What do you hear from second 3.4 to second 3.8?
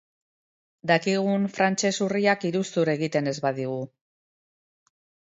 badigu.